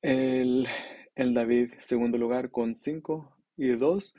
El 0.00 0.68
El 1.16 1.34
David, 1.34 1.72
segundo 1.80 2.18
lugar, 2.18 2.52
con 2.52 2.76
5 2.76 3.36
y 3.56 3.70
2. 3.70 4.14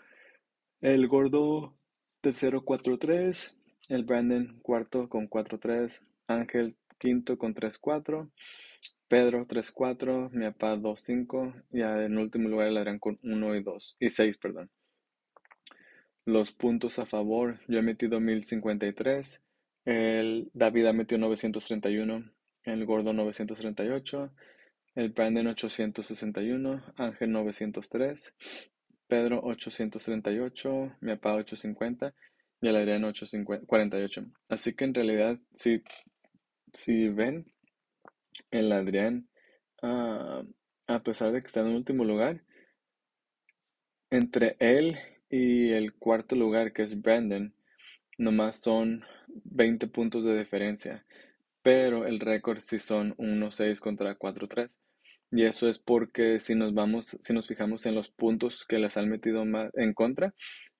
El 0.82 1.08
Gordo, 1.08 1.78
tercero, 2.22 2.66
4-3. 2.66 3.54
El 3.90 4.04
Brandon, 4.04 4.60
cuarto, 4.64 5.10
con 5.10 5.30
4-3. 5.30 6.02
Ángel, 6.28 6.76
quinto, 6.98 7.38
con 7.38 7.54
3-4. 7.54 8.32
Pedro 9.08 9.46
3-4, 9.46 10.32
mi 10.32 10.46
papá 10.46 10.76
2-5 10.78 11.66
y 11.72 11.82
en 11.82 12.18
último 12.18 12.50
lugar 12.50 12.68
el 12.70 12.78
Adrián 12.78 12.98
con 12.98 13.20
1 13.22 13.56
y 13.58 13.62
2 13.62 13.98
y 14.00 14.10
6, 14.10 14.38
perdón. 14.38 14.72
Los 16.26 16.52
puntos 16.52 16.98
a 16.98 17.06
favor, 17.06 17.60
yo 17.68 17.78
he 17.78 17.84
metido 17.84 18.20
1053, 18.20 19.42
el 19.86 20.50
David 20.54 20.86
ha 20.86 20.94
metido 20.94 21.20
931, 21.20 22.32
el 22.64 22.86
Gordo 22.86 23.12
938, 23.12 24.32
el 24.96 25.10
Brandon 25.10 25.48
861, 25.48 26.94
Ángel 26.96 27.32
903, 27.34 28.34
Pedro 29.12 29.41
838, 29.44 30.96
mi 31.01 31.13
papá 31.18 31.34
850 31.34 32.15
y 32.62 32.68
el 32.70 32.77
Adrián 32.77 33.03
848. 33.03 34.25
Así 34.48 34.74
que 34.74 34.86
en 34.86 34.94
realidad, 34.94 35.38
si, 35.53 35.84
si 36.72 37.10
ven, 37.10 37.46
el 38.51 38.72
Adrián, 38.72 39.27
ah, 39.82 40.44
a 40.88 41.03
pesar 41.03 41.34
de 41.34 41.41
que 41.41 41.48
está 41.48 41.60
en 41.60 41.75
último 41.75 42.06
lugar, 42.06 42.46
entre 44.12 44.56
él 44.60 44.98
y 45.30 45.72
el 45.72 45.94
cuarto 45.94 46.38
lugar, 46.38 46.72
que 46.72 46.84
es 46.84 47.01
Brandon, 47.01 47.53
nomás 48.18 48.62
son 48.62 49.03
20 49.44 49.88
puntos 49.88 50.24
de 50.24 50.39
diferencia. 50.39 51.06
Pero 51.62 52.06
el 52.06 52.22
récord 52.22 52.62
sí 52.62 52.80
son 52.80 53.13
1-6 53.18 53.82
contra 53.82 54.18
4-3. 54.18 54.80
Y 55.32 55.46
eso 55.46 55.70
es 55.70 55.80
porque 55.80 56.40
si 56.40 56.56
nos 56.56 56.74
vamos, 56.74 57.18
si 57.22 57.34
nos 57.34 57.48
fijamos 57.48 57.86
en 57.86 57.96
los 57.96 58.10
puntos 58.10 58.66
que 58.66 58.80
les 58.80 58.98
han 58.98 59.10
metido 59.10 59.46
más 59.46 59.72
en 59.76 59.94
contra, 59.94 60.34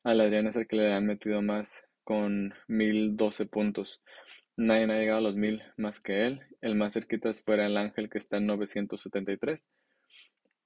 al 0.04 0.20
Adrián 0.20 0.48
es 0.48 0.56
el 0.58 0.68
que 0.68 0.76
le 0.76 0.94
han 0.94 1.06
metido 1.06 1.42
más 1.42 1.84
con 2.04 2.54
1012 2.68 3.46
puntos. 3.46 4.02
Nadie 4.58 4.84
ha 4.84 5.00
llegado 5.00 5.20
a 5.20 5.22
los 5.22 5.36
1000 5.36 5.64
más 5.78 6.02
que 6.02 6.26
él. 6.26 6.42
El 6.62 6.76
más 6.76 6.94
cerquita 6.94 7.34
fuera 7.34 7.66
el 7.66 7.78
Ángel 7.78 8.10
que 8.10 8.18
está 8.18 8.38
en 8.38 8.48
973. 8.48 9.70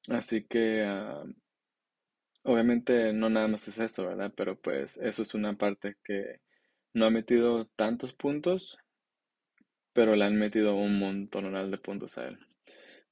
Así 0.09 0.43
que 0.45 0.83
ah, 0.83 1.23
obviamente 2.43 3.13
no 3.13 3.29
nada 3.29 3.47
más 3.47 3.67
es 3.67 3.79
eso, 3.79 4.07
¿verdad? 4.07 4.33
Pero 4.35 4.59
pues 4.59 4.97
eso 4.97 5.21
es 5.21 5.33
una 5.35 5.57
parte 5.57 5.95
que 6.03 6.41
no 6.93 7.05
ha 7.05 7.09
metido 7.11 7.65
tantos 7.75 8.13
puntos, 8.13 8.77
pero 9.93 10.15
le 10.15 10.25
han 10.25 10.37
metido 10.37 10.75
un 10.75 10.97
montón 10.99 11.71
de 11.71 11.77
puntos 11.77 12.17
a 12.17 12.27
él. 12.27 12.39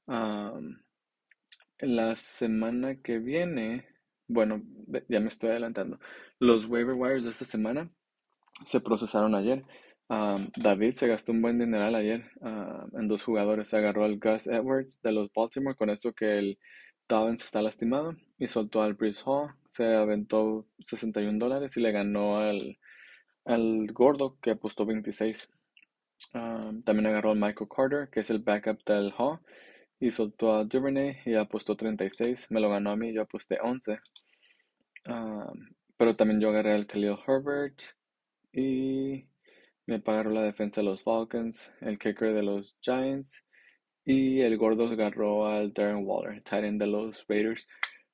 La 0.08 0.56
semana 2.16 3.02
que 3.02 3.20
viene, 3.20 3.88
bueno, 4.28 4.64
ya 5.10 5.20
me 5.20 5.28
estoy 5.28 5.50
adelantando. 5.50 6.00
Los 6.40 6.66
waiver 6.66 6.96
wires 6.96 7.24
de 7.24 7.30
esta 7.30 7.46
semana 7.46 7.90
se 8.66 8.80
procesaron 8.80 9.36
ayer. 9.36 9.64
David 10.58 10.94
se 10.94 11.08
gastó 11.08 11.32
un 11.32 11.42
buen 11.42 11.60
dineral 11.60 11.96
ayer 11.96 12.32
en 12.42 13.08
dos 13.08 13.24
jugadores. 13.24 13.70
Se 13.70 13.78
agarró 13.78 14.04
al 14.04 14.20
Gus 14.20 14.48
Edwards 14.48 15.02
de 15.02 15.12
los 15.12 15.32
Baltimore 15.34 15.76
con 15.76 15.90
eso 15.90 16.14
que 16.14 16.38
el 16.38 16.60
Dobbins 17.08 17.44
está 17.44 17.62
lastimado 17.62 18.16
y 18.38 18.48
soltó 18.48 18.82
al 18.82 18.94
Bruce 18.94 19.22
Hall. 19.26 19.54
Se 19.70 19.96
aventó 19.96 20.68
61 20.86 21.40
dólares 21.40 21.76
y 21.78 21.82
le 21.82 21.92
ganó 21.92 22.38
al, 22.38 22.78
al 23.46 23.88
gordo 23.92 24.38
que 24.42 24.52
apostó 24.52 24.86
26. 24.86 25.50
también 26.32 27.08
agarró 27.08 27.32
al 27.32 27.40
Michael 27.40 27.70
Carter, 27.76 28.10
que 28.10 28.22
es 28.22 28.30
el 28.30 28.40
backup 28.40 28.84
del 28.86 29.14
Hall, 29.18 29.40
y 30.04 30.12
soltó 30.12 30.54
a 30.54 30.66
Duvernay 30.66 31.20
y 31.26 31.36
apostó 31.36 31.78
36. 31.78 32.52
Me 32.52 32.60
lo 32.60 32.70
ganó 32.70 32.92
a 32.92 32.98
mí, 32.98 33.14
yo 33.14 33.22
aposté 33.22 33.58
11. 33.62 34.00
pero 35.96 36.16
también 36.18 36.42
yo 36.42 36.50
agarré 36.50 36.74
al 36.74 36.88
Khalil 36.88 37.16
Herbert 37.26 37.82
y 38.52 39.30
me 39.86 40.02
pagaron 40.02 40.34
la 40.34 40.42
defensa 40.42 40.82
de 40.82 40.88
los 40.88 41.04
Falcons, 41.04 41.72
el 41.80 41.98
kicker 41.98 42.34
de 42.34 42.44
los 42.44 42.76
Giants 42.82 43.46
y 44.04 44.42
el 44.42 44.58
gordo 44.58 44.88
agarró 44.88 45.48
al 45.48 45.72
Darren 45.72 46.06
Waller, 46.06 46.42
tight 46.44 46.66
end 46.66 46.82
de 46.82 46.88
los 46.88 47.26
Raiders, 47.30 47.70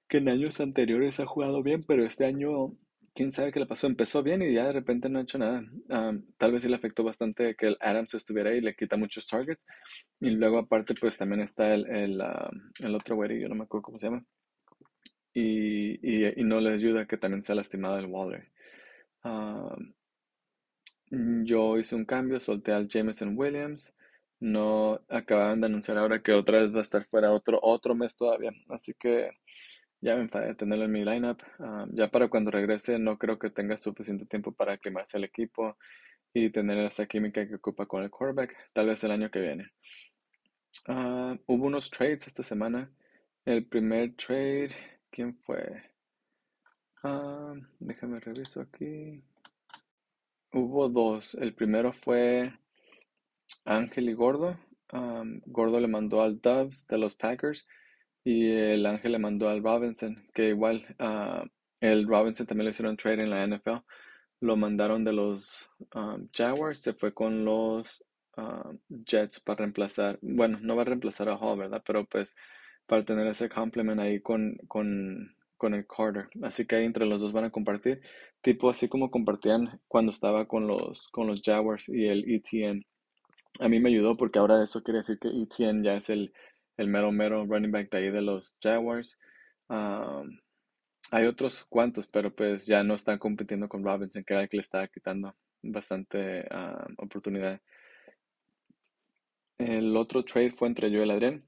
que 0.08 0.18
en 0.18 0.30
años 0.30 0.60
anteriores 0.60 1.20
ha 1.20 1.26
jugado 1.26 1.64
bien, 1.64 1.84
pero 1.84 2.06
este 2.06 2.26
año, 2.26 2.78
quién 3.14 3.32
sabe 3.32 3.52
qué 3.52 3.60
le 3.60 3.66
pasó. 3.66 3.88
Empezó 3.88 4.24
bien 4.24 4.42
y 4.42 4.54
ya 4.54 4.66
de 4.68 4.74
repente 4.74 5.10
no 5.10 5.20
ha 5.20 5.24
hecho 5.24 5.38
nada. 5.38 5.64
tal 6.38 6.52
vez 6.52 6.64
sí 6.64 6.70
le 6.70 6.76
afectó 6.76 7.04
bastante 7.04 7.56
que 7.56 7.68
el 7.68 7.78
Adams 7.82 8.14
estuviera 8.14 8.50
ahí 8.52 8.62
le 8.62 8.76
quita 8.76 8.98
muchos 8.98 9.28
targets. 9.28 9.66
Y 10.20 10.32
luego, 10.32 10.60
aparte, 10.60 10.94
pues 11.00 11.18
también 11.18 11.42
está 11.42 11.74
el, 11.74 11.88
el, 11.88 12.22
el 12.80 12.96
otro 12.96 13.16
güey, 13.16 13.42
yo 13.42 13.50
no 13.50 13.56
me 13.56 13.64
acuerdo 13.64 13.84
cómo 13.84 13.98
se 13.98 14.08
llama. 14.08 14.26
Y, 15.34 16.00
y, 16.02 16.42
y, 16.42 16.44
no 16.44 16.60
le 16.60 16.72
ayuda 16.72 17.06
que 17.08 17.18
también 17.18 17.44
se 17.44 17.52
ha 17.52 17.56
lastimado 17.56 18.00
el 18.00 18.08
Waller. 18.08 18.50
Mm, 21.12 21.44
yo 21.46 21.78
hice 21.78 21.96
un 21.96 22.06
cambio, 22.06 22.40
solté 22.40 22.72
al 22.72 22.88
Jameson 22.88 23.34
Williams. 23.38 23.94
No 24.40 25.02
acaban 25.10 25.60
de 25.62 25.68
anunciar 25.68 25.98
ahora 25.98 26.22
que 26.22 26.32
otra 26.34 26.62
vez 26.62 26.74
va 26.74 26.80
a 26.80 26.82
estar 26.82 27.04
fuera 27.06 27.32
otro, 27.32 27.60
otro 27.62 27.96
mes 27.96 28.16
todavía. 28.16 28.52
Así 28.70 28.94
que 28.94 29.32
ya 30.02 30.16
me 30.16 30.22
enfadé 30.22 30.48
de 30.48 30.56
tenerlo 30.56 30.86
en 30.86 30.92
mi 30.92 31.04
lineup. 31.04 31.42
Ya 31.92 32.10
para 32.10 32.30
cuando 32.30 32.52
regrese 32.52 33.00
no 33.00 33.18
creo 33.18 33.38
que 33.38 33.50
tenga 33.50 33.78
suficiente 33.78 34.26
tiempo 34.26 34.52
para 34.52 34.74
aclimarse 34.74 35.18
al 35.18 35.24
equipo 35.24 35.78
y 36.34 36.50
tener 36.50 36.78
esa 36.80 37.06
química 37.06 37.48
que 37.48 37.56
ocupa 37.56 37.86
con 37.86 38.04
el 38.04 38.10
quarterback. 38.10 38.56
Tal 38.74 38.88
vez 38.88 39.04
el 39.04 39.12
año 39.12 39.30
que 39.30 39.42
viene. 39.42 39.72
Ah, 40.88 41.36
hubo 41.48 41.66
unos 41.66 41.90
trades 41.90 42.28
esta 42.28 42.44
semana. 42.44 42.92
El 43.46 43.66
primer 43.66 44.16
trade, 44.16 44.72
¿quién 45.10 45.36
fue? 45.40 45.84
Déjame 47.80 48.20
reviso 48.20 48.62
aquí. 48.62 49.24
Hubo 50.52 50.90
dos. 50.90 51.36
El 51.36 51.54
primero 51.54 51.94
fue 51.94 52.54
Ángel 53.66 54.10
y 54.10 54.14
Gordo. 54.14 54.58
Gordo 55.46 55.80
le 55.80 55.88
mandó 55.88 56.22
al 56.22 56.40
Dubs 56.42 56.86
de 56.88 56.98
los 56.98 57.16
Packers 57.16 57.68
y 58.24 58.50
el 58.52 58.86
Ángel 58.86 59.14
le 59.14 59.20
mandó 59.20 59.50
al 59.50 59.64
Robinson, 59.64 60.28
que 60.34 60.50
igual 60.50 60.84
ah, 61.00 61.46
el 61.82 62.08
Robinson 62.08 62.46
también 62.46 62.66
le 62.66 62.72
hicieron 62.72 62.98
trade 62.98 63.24
en 63.24 63.30
la 63.30 63.46
NFL. 63.46 63.84
Lo 64.42 64.56
mandaron 64.56 65.04
de 65.04 65.14
los 65.14 65.70
Jaguars, 66.34 66.80
se 66.80 66.94
fue 66.94 67.14
con 67.14 67.44
los 67.44 68.04
Jets 68.88 69.42
para 69.42 69.60
reemplazar, 69.60 70.18
bueno, 70.22 70.60
no 70.62 70.76
va 70.76 70.84
a 70.84 70.86
reemplazar 70.86 71.28
a 71.30 71.36
Hall, 71.36 71.60
¿verdad? 71.60 71.84
Pero 71.86 72.06
pues 72.06 72.36
para 72.86 73.04
tener 73.04 73.28
ese 73.28 73.50
complement 73.50 74.00
ahí 74.00 74.22
con, 74.22 74.56
con 74.68 75.36
con 75.60 75.76
el 75.76 75.86
Carter. 75.86 76.30
Así 76.42 76.66
que 76.66 76.78
ahí 76.78 76.86
entre 76.86 77.06
los 77.06 77.20
dos 77.20 77.34
van 77.34 77.46
a 77.46 77.52
compartir. 77.52 78.02
Tipo 78.42 78.70
así 78.72 78.88
como 78.88 79.12
compartían 79.12 79.80
cuando 79.88 80.12
estaba 80.12 80.48
con 80.48 80.66
los, 80.66 81.08
con 81.10 81.28
los 81.28 81.42
Jaguars 81.44 81.90
y 81.90 82.08
el 82.08 82.24
ETN. 82.28 82.86
A 83.60 83.68
mí 83.68 83.80
me 83.80 83.90
ayudó 83.90 84.18
porque 84.18 84.40
ahora 84.40 84.64
eso 84.64 84.82
quiere 84.82 85.00
decir 85.00 85.20
que 85.20 85.28
ETN 85.28 85.84
ya 85.84 85.96
es 85.96 86.10
el, 86.10 86.34
el 86.80 86.88
mero 86.88 87.12
mero 87.12 87.46
running 87.46 87.72
back 87.72 87.92
de 87.92 87.98
ahí 87.98 88.10
de 88.10 88.22
los 88.22 88.56
Jaguars. 88.62 89.20
hay 91.12 91.26
otros 91.26 91.66
cuantos, 91.66 92.08
pero 92.08 92.34
pues 92.34 92.66
ya 92.66 92.84
no 92.84 92.96
están 92.96 93.20
compitiendo 93.20 93.68
con 93.68 93.84
Robinson, 93.84 94.24
que 94.24 94.34
era 94.34 94.44
el 94.44 94.50
que 94.50 94.58
le 94.58 94.62
estaba 94.62 94.88
quitando 94.88 95.36
bastante 95.62 96.48
oportunidad. 96.98 97.62
El 99.58 99.96
otro 99.98 100.24
trade 100.24 100.52
fue 100.52 100.70
entre 100.70 100.90
yo 100.90 101.00
y 101.00 101.04
el 101.04 101.12
Adrián. 101.12 101.44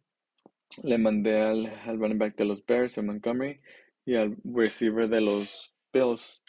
Le 0.84 0.98
mandé 0.98 1.40
al, 1.42 1.66
al 1.68 1.98
running 1.98 2.18
back 2.18 2.36
de 2.36 2.46
los 2.46 2.66
Bears, 2.66 2.98
el 2.98 3.06
Montgomery, 3.06 3.62
y 4.06 4.16
al 4.16 4.36
receiver 4.44 5.08
de 5.08 5.22
los 5.22 5.74
Bills, 5.94 6.44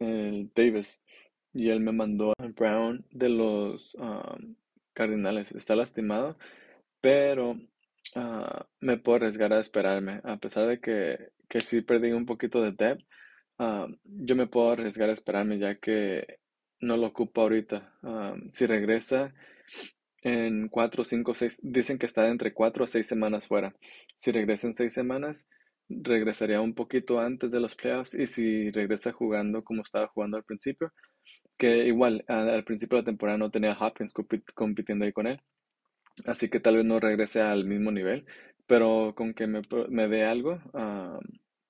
el 0.00 0.50
Davis. 0.54 1.00
Y 1.52 1.70
él 1.70 1.80
me 1.80 1.92
mandó 1.92 2.32
a 2.38 2.46
Brown 2.48 3.06
de 3.12 3.28
los 3.28 3.94
um, 3.94 4.56
Cardinales. 4.92 5.52
Está 5.52 5.76
lastimado, 5.76 6.36
pero 7.00 7.56
ah, 8.14 8.66
me 8.80 8.98
puedo 8.98 9.16
arriesgar 9.16 9.52
a 9.52 9.60
esperarme. 9.60 10.20
A 10.24 10.36
pesar 10.38 10.66
de 10.66 10.80
que, 10.80 11.30
que 11.48 11.60
sí 11.60 11.82
perdí 11.82 12.12
un 12.12 12.26
poquito 12.26 12.62
de 12.62 12.72
depth, 12.72 13.04
ah, 13.58 13.88
yo 14.04 14.36
me 14.36 14.46
puedo 14.46 14.72
arriesgar 14.72 15.10
a 15.10 15.12
esperarme 15.12 15.58
ya 15.58 15.76
que 15.76 16.38
no 16.80 16.96
lo 16.96 17.08
ocupo 17.08 17.42
ahorita. 17.42 17.94
Ah, 18.02 18.34
si 18.52 18.66
regresa 18.66 19.34
en 20.22 20.68
4, 20.68 21.04
5, 21.04 21.34
6, 21.34 21.60
dicen 21.62 21.98
que 21.98 22.06
está 22.06 22.28
entre 22.28 22.52
4 22.52 22.84
a 22.84 22.86
6 22.86 23.06
semanas 23.06 23.46
fuera. 23.46 23.74
Si 24.14 24.32
regresa 24.32 24.66
en 24.66 24.74
6 24.74 24.92
semanas, 24.92 25.46
regresaría 25.88 26.60
un 26.60 26.74
poquito 26.74 27.20
antes 27.20 27.50
de 27.50 27.60
los 27.60 27.76
playoffs 27.76 28.14
y 28.14 28.26
si 28.26 28.70
regresa 28.70 29.12
jugando 29.12 29.62
como 29.64 29.82
estaba 29.82 30.08
jugando 30.08 30.36
al 30.36 30.44
principio, 30.44 30.92
que 31.58 31.86
igual 31.86 32.24
al 32.28 32.64
principio 32.64 32.96
de 32.96 33.02
la 33.02 33.06
temporada 33.06 33.38
no 33.38 33.50
tenía 33.50 33.76
Hopkins 33.78 34.12
compitiendo 34.54 35.04
ahí 35.04 35.12
con 35.12 35.26
él, 35.26 35.40
así 36.24 36.48
que 36.48 36.60
tal 36.60 36.76
vez 36.76 36.84
no 36.84 37.00
regrese 37.00 37.40
al 37.40 37.64
mismo 37.64 37.92
nivel, 37.92 38.26
pero 38.66 39.14
con 39.14 39.34
que 39.34 39.46
me, 39.46 39.62
me 39.88 40.08
dé 40.08 40.24
algo, 40.24 40.60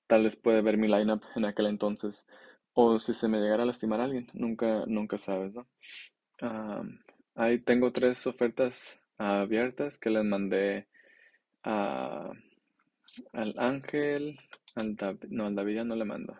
tal 0.07 0.23
vez 0.23 0.35
puede 0.35 0.61
ver 0.61 0.77
mi 0.77 0.87
lineup 0.87 1.23
en 1.35 1.45
aquel 1.45 1.67
entonces, 1.67 2.25
o 2.73 2.99
si 2.99 3.13
se 3.13 3.27
me 3.27 3.39
llegara 3.39 3.63
a 3.63 3.65
lastimar 3.65 4.01
a 4.01 4.05
alguien, 4.05 4.27
nunca, 4.33 4.83
nunca 4.87 5.17
sabes, 5.17 5.53
¿no? 5.53 5.67
ahí 7.35 7.59
tengo 7.59 7.91
tres 7.91 8.25
ofertas 8.27 8.99
abiertas 9.17 9.97
que 9.97 10.09
les 10.09 10.23
mandé 10.23 10.87
a 11.63 12.31
al 13.33 13.53
Ángel, 13.57 14.39
al 14.75 14.95
David, 14.95 15.29
no, 15.29 15.45
al 15.45 15.55
David 15.55 15.75
ya 15.75 15.83
no 15.83 15.95
le 15.95 16.05
mando. 16.05 16.33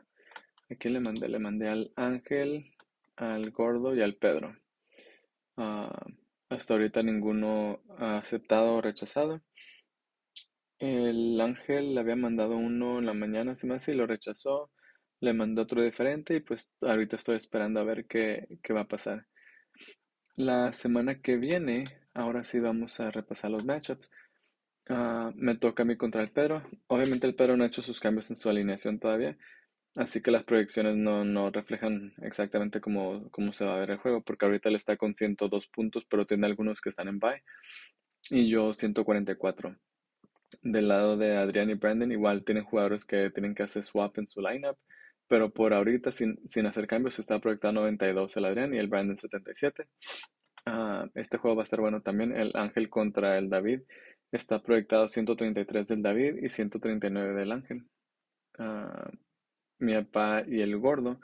¿A 0.69 0.75
quién 0.75 0.93
le 0.93 0.99
mandé? 0.99 1.27
Le 1.29 1.39
mandé 1.39 1.69
al 1.69 1.91
Ángel, 1.95 2.73
al 3.15 3.51
Gordo 3.51 3.95
y 3.95 4.01
al 4.01 4.15
Pedro. 4.15 4.55
Ah, 5.57 6.05
hasta 6.49 6.73
ahorita 6.73 7.03
ninguno 7.03 7.81
ha 7.97 8.17
aceptado 8.17 8.75
o 8.75 8.81
rechazado. 8.81 9.41
El 10.79 11.39
Ángel 11.41 11.95
le 11.95 12.01
había 12.01 12.15
mandado 12.15 12.55
uno 12.57 12.99
en 12.99 13.05
la 13.05 13.13
mañana, 13.13 13.55
si 13.55 13.67
más, 13.67 13.87
y 13.87 13.93
lo 13.93 14.07
rechazó. 14.07 14.71
Le 15.19 15.33
mandó 15.33 15.63
otro 15.63 15.81
diferente 15.81 16.35
y 16.35 16.39
pues 16.41 16.71
ahorita 16.81 17.15
estoy 17.15 17.35
esperando 17.37 17.79
a 17.79 17.83
ver 17.83 18.05
qué, 18.05 18.47
qué 18.61 18.73
va 18.73 18.81
a 18.81 18.87
pasar. 18.87 19.25
La 20.35 20.71
semana 20.73 21.19
que 21.21 21.37
viene, 21.37 21.83
ahora 22.13 22.43
sí 22.43 22.59
vamos 22.59 22.99
a 22.99 23.09
repasar 23.11 23.51
los 23.51 23.65
matchups. 23.65 24.09
Ah, 24.89 25.31
me 25.35 25.55
toca 25.55 25.83
a 25.83 25.85
mí 25.85 25.97
contra 25.97 26.21
el 26.21 26.31
Pedro. 26.31 26.63
Obviamente 26.87 27.27
el 27.27 27.35
Pedro 27.35 27.57
no 27.57 27.63
ha 27.63 27.67
hecho 27.67 27.81
sus 27.81 27.99
cambios 27.99 28.29
en 28.29 28.35
su 28.35 28.49
alineación 28.49 28.99
todavía, 28.99 29.37
así 29.97 30.21
que 30.21 30.31
las 30.31 30.43
proyecciones 30.43 30.95
no, 30.95 31.25
no 31.25 31.51
reflejan 31.51 32.13
exactamente 32.21 32.79
cómo, 32.81 33.29
cómo 33.31 33.53
se 33.53 33.65
va 33.65 33.75
a 33.75 33.79
ver 33.79 33.91
el 33.91 33.97
juego, 33.97 34.21
porque 34.23 34.45
ahorita 34.45 34.69
él 34.69 34.75
está 34.75 34.97
con 34.97 35.15
102 35.15 35.67
puntos, 35.67 36.05
pero 36.09 36.25
tiene 36.25 36.45
algunos 36.47 36.81
que 36.81 36.89
están 36.89 37.07
en 37.09 37.19
bye, 37.19 37.43
y 38.29 38.47
yo 38.49 38.73
144. 38.73 39.75
Del 40.63 40.87
lado 40.87 41.17
de 41.17 41.35
Adrián 41.37 41.69
y 41.69 41.73
Brandon, 41.75 42.11
igual 42.11 42.43
tienen 42.45 42.63
jugadores 42.63 43.05
que 43.05 43.29
tienen 43.31 43.53
que 43.53 43.63
hacer 43.63 43.83
swap 43.83 44.17
en 44.17 44.27
su 44.27 44.41
lineup, 44.41 44.77
pero 45.27 45.51
por 45.51 45.73
ahorita, 45.73 46.11
sin, 46.11 46.39
sin 46.47 46.65
hacer 46.65 46.87
cambios, 46.87 47.15
se 47.15 47.21
está 47.21 47.39
proyectando 47.39 47.81
92 47.81 48.37
el 48.37 48.45
Adrián 48.45 48.73
y 48.73 48.77
el 48.77 48.87
Brandon 48.87 49.17
77. 49.17 49.87
Ah, 50.65 51.07
este 51.15 51.37
juego 51.37 51.57
va 51.57 51.63
a 51.63 51.65
estar 51.65 51.79
bueno 51.81 52.01
también. 52.01 52.35
El 52.35 52.51
Ángel 52.55 52.89
contra 52.89 53.37
el 53.37 53.49
David. 53.49 53.81
Está 54.31 54.61
proyectado 54.61 55.07
133 55.07 55.87
del 55.87 56.01
David 56.01 56.37
y 56.43 56.49
139 56.49 57.33
del 57.33 57.51
Ángel. 57.51 57.85
Ah, 58.59 59.09
mi 59.79 59.93
papá 59.93 60.43
y 60.47 60.61
el 60.61 60.77
gordo. 60.77 61.19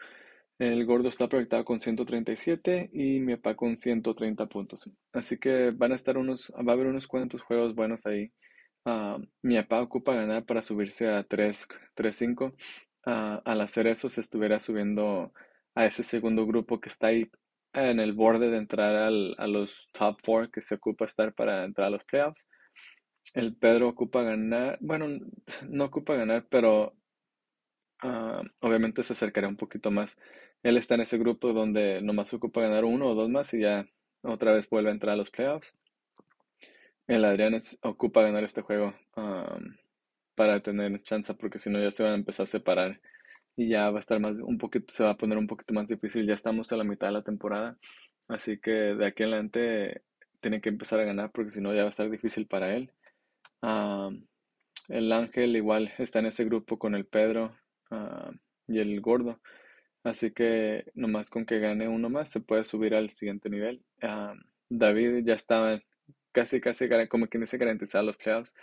El 0.60 0.86
gordo 0.86 1.10
está 1.10 1.28
proyectado 1.28 1.66
con 1.66 1.82
137 1.82 2.90
y 2.94 3.20
mi 3.20 3.36
papá 3.36 3.56
con 3.56 3.78
130 3.78 4.46
puntos. 4.48 4.90
Así 5.12 5.38
que 5.38 5.72
van 5.72 5.92
a 5.92 5.96
estar 5.96 6.18
unos, 6.18 6.52
va 6.52 6.72
a 6.72 6.76
haber 6.76 6.88
unos 6.88 7.08
cuantos 7.08 7.42
juegos 7.42 7.76
buenos 7.76 8.06
ahí. 8.06 8.32
Ah, 8.86 9.18
mi 9.42 9.56
papá 9.58 9.82
ocupa 9.82 10.14
ganar 10.14 10.46
para 10.46 10.62
subirse 10.62 11.10
a 11.10 11.24
3-5. 11.28 12.56
Ah, 13.06 13.42
al 13.46 13.62
hacer 13.62 13.88
eso 13.88 14.10
se 14.10 14.22
estuviera 14.22 14.60
subiendo 14.60 15.34
a 15.76 15.86
ese 15.86 16.04
segundo 16.04 16.46
grupo 16.46 16.80
que 16.80 16.90
está 16.90 17.08
ahí 17.08 17.30
en 17.74 18.00
el 18.00 18.14
borde 18.14 18.50
de 18.52 18.58
entrar 18.58 18.96
al, 18.96 19.36
a 19.38 19.48
los 19.48 19.90
top 19.92 20.20
4 20.24 20.52
que 20.52 20.62
se 20.62 20.76
ocupa 20.76 21.06
estar 21.06 21.34
para 21.34 21.66
entrar 21.66 21.88
a 21.88 21.92
los 21.92 22.04
playoffs. 22.06 22.48
El 23.34 23.56
Pedro 23.56 23.90
ocupa 23.90 24.24
ganar, 24.24 24.78
bueno, 24.82 25.08
no 25.70 25.86
ocupa 25.86 26.16
ganar, 26.16 26.46
pero 26.50 26.94
ah, 28.04 28.42
obviamente 28.62 29.04
se 29.04 29.14
acercará 29.14 29.48
un 29.48 29.58
poquito 29.58 29.92
más. 29.92 30.18
Él 30.62 30.78
está 30.78 30.96
en 30.96 31.02
ese 31.02 31.18
grupo 31.18 31.54
donde 31.54 32.02
nomás 32.02 32.34
ocupa 32.34 32.62
ganar 32.62 32.86
uno 32.86 33.08
o 33.08 33.16
dos 33.16 33.30
más 33.30 33.54
y 33.54 33.62
ya 33.62 33.88
otra 34.22 34.54
vez 34.54 34.70
vuelve 34.70 34.90
a 34.90 34.94
entrar 34.94 35.14
a 35.14 35.18
los 35.18 35.32
playoffs. 35.32 35.76
El 37.08 37.26
Adrián 37.26 37.60
ocupa 37.82 38.22
ganar 38.22 38.44
este 38.44 38.62
juego 38.62 38.94
para 40.36 40.62
tener 40.62 41.02
chance, 41.04 41.34
porque 41.36 41.60
si 41.60 41.70
no 41.70 41.82
ya 41.82 41.92
se 41.92 42.04
van 42.04 42.14
a 42.14 42.16
empezar 42.16 42.46
a 42.46 42.48
separar 42.48 43.02
y 43.56 43.70
ya 43.70 43.90
va 43.92 43.98
a 43.98 44.00
estar 44.00 44.20
más, 44.20 44.40
un 44.40 44.58
poquito, 44.58 44.94
se 44.94 45.04
va 45.04 45.12
a 45.12 45.18
poner 45.18 45.38
un 45.38 45.48
poquito 45.48 45.74
más 45.74 45.88
difícil. 45.88 46.26
Ya 46.26 46.34
estamos 46.34 46.72
a 46.72 46.78
la 46.78 46.84
mitad 46.84 47.08
de 47.08 47.14
la 47.14 47.24
temporada, 47.24 47.78
así 48.28 48.60
que 48.60 48.72
de 48.72 49.06
aquí 49.06 49.24
en 49.24 49.30
adelante 49.30 50.02
tiene 50.40 50.62
que 50.62 50.70
empezar 50.70 51.00
a 51.00 51.06
ganar, 51.06 51.32
porque 51.32 51.52
si 51.52 51.62
no 51.62 51.74
ya 51.74 51.82
va 51.82 51.88
a 51.88 51.90
estar 51.90 52.10
difícil 52.10 52.48
para 52.48 52.74
él. 52.76 52.92
el 54.90 55.12
Ángel 55.12 55.56
igual 55.56 55.92
está 55.98 56.20
en 56.20 56.28
ese 56.28 56.46
grupo 56.46 56.80
con 56.80 56.96
el 56.96 57.06
Pedro 57.06 57.56
y 58.68 58.80
el 58.80 59.02
Gordo. 59.02 59.40
Así 60.04 60.32
que 60.32 60.86
nomás 60.96 61.30
con 61.30 61.46
que 61.46 61.60
gane 61.60 61.88
uno 61.88 62.10
más 62.10 62.30
se 62.30 62.42
puede 62.42 62.64
subir 62.64 62.94
al 62.96 63.10
siguiente 63.10 63.50
nivel. 63.50 63.84
David 64.70 65.24
ya 65.26 65.34
estaba 65.34 65.82
casi, 66.32 66.60
casi, 66.60 66.90
como 67.08 67.28
quien 67.28 67.42
dice, 67.42 67.58
garantizado 67.58 68.06
los 68.06 68.18
playoffs. 68.18 68.54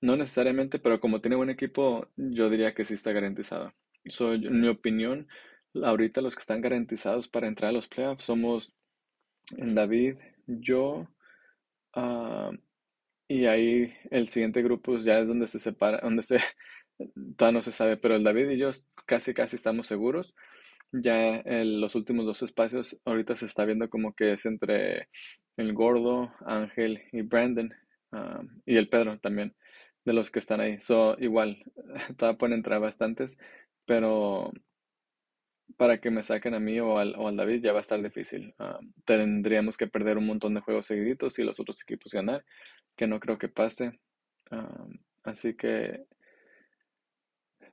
No 0.00 0.16
necesariamente, 0.16 0.78
pero 0.78 1.00
como 1.00 1.20
tiene 1.20 1.36
buen 1.36 1.50
equipo, 1.50 2.08
yo 2.16 2.48
diría 2.50 2.74
que 2.74 2.84
sí 2.84 2.94
está 2.94 3.12
garantizado. 3.12 3.72
en 4.04 4.60
mi 4.60 4.68
opinión, 4.68 5.28
ahorita 5.74 6.20
los 6.20 6.34
que 6.34 6.40
están 6.40 6.60
garantizados 6.60 7.28
para 7.28 7.48
entrar 7.48 7.70
a 7.70 7.72
los 7.72 7.88
playoffs 7.88 8.24
somos 8.24 8.72
David, 9.50 10.16
yo, 10.46 11.08
y 13.28 13.46
ahí 13.46 13.92
el 14.10 14.28
siguiente 14.28 14.62
grupo 14.62 14.98
ya 14.98 15.20
es 15.20 15.26
donde 15.26 15.48
se 15.48 15.58
separa, 15.58 16.00
donde 16.00 16.22
se, 16.22 16.38
todavía 17.36 17.58
no 17.58 17.62
se 17.62 17.72
sabe, 17.72 17.96
pero 17.96 18.16
el 18.16 18.24
David 18.24 18.50
y 18.50 18.58
yo 18.58 18.70
casi, 19.06 19.34
casi 19.34 19.56
estamos 19.56 19.86
seguros. 19.86 20.34
Ya 20.92 21.36
en 21.44 21.80
los 21.80 21.94
últimos 21.94 22.26
dos 22.26 22.42
espacios, 22.42 23.00
ahorita 23.04 23.36
se 23.36 23.46
está 23.46 23.64
viendo 23.64 23.90
como 23.90 24.14
que 24.14 24.32
es 24.32 24.46
entre 24.46 25.08
el 25.56 25.72
gordo, 25.74 26.32
Ángel 26.46 27.02
y 27.12 27.22
Brandon, 27.22 27.72
y 28.64 28.76
el 28.76 28.88
Pedro 28.88 29.18
también 29.18 29.54
de 30.04 30.12
los 30.12 30.30
que 30.30 30.38
están 30.38 30.60
ahí. 30.60 30.80
So, 30.80 31.16
igual, 31.18 31.64
todavía 32.16 32.38
pueden 32.38 32.54
entrar 32.54 32.80
bastantes, 32.80 33.36
pero 33.84 34.52
para 35.76 36.00
que 36.00 36.10
me 36.10 36.22
saquen 36.22 36.54
a 36.54 36.60
mí 36.60 36.78
o 36.80 36.98
al, 36.98 37.14
o 37.16 37.28
al 37.28 37.36
David 37.36 37.62
ya 37.62 37.72
va 37.72 37.78
a 37.78 37.82
estar 37.82 38.00
difícil. 38.02 38.54
Ah, 38.58 38.78
tendríamos 39.04 39.76
que 39.76 39.88
perder 39.88 40.16
un 40.18 40.26
montón 40.26 40.54
de 40.54 40.60
juegos 40.60 40.86
seguiditos 40.86 41.38
y 41.38 41.44
los 41.44 41.58
otros 41.60 41.82
equipos 41.82 42.12
ganar, 42.12 42.44
que 42.96 43.06
no 43.06 43.20
creo 43.20 43.38
que 43.38 43.48
pase. 43.48 43.98
Ah, 44.50 44.86
así 45.24 45.54
que 45.56 46.06